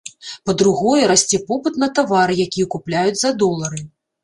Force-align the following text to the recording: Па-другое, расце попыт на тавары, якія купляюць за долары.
Па-другое, 0.49 1.03
расце 1.11 1.37
попыт 1.51 1.77
на 1.85 1.91
тавары, 2.01 2.33
якія 2.47 2.73
купляюць 2.79 3.15
за 3.23 3.35
долары. 3.47 3.89